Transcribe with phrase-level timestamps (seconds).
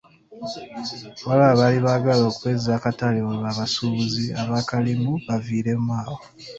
[1.27, 6.17] Waliwo abaali baagala okwezza akatale olwo abasuubuzi abakalimu bavireemu awo.